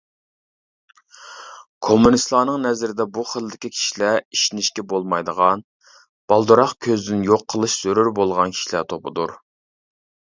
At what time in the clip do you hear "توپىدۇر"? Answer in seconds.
8.95-9.35